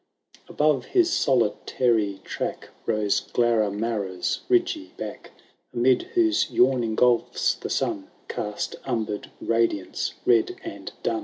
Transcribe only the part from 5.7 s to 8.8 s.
Amid whose yawning golfr the sun Cast